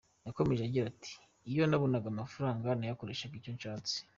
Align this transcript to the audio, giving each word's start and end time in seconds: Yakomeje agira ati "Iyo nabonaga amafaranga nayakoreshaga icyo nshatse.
Yakomeje 0.27 0.61
agira 0.63 0.85
ati 0.93 1.13
"Iyo 1.51 1.63
nabonaga 1.65 2.07
amafaranga 2.13 2.67
nayakoreshaga 2.79 3.35
icyo 3.39 3.51
nshatse. 3.57 3.95